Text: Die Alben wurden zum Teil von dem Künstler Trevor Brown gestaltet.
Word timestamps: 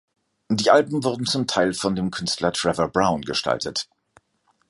Die 0.49 0.71
Alben 0.71 1.03
wurden 1.03 1.27
zum 1.27 1.45
Teil 1.45 1.75
von 1.75 1.95
dem 1.95 2.09
Künstler 2.09 2.51
Trevor 2.51 2.87
Brown 2.87 3.21
gestaltet. 3.21 3.87